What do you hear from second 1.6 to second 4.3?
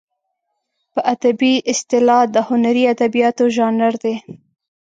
اصطلاح د هنري ادبیاتو ژانر دی.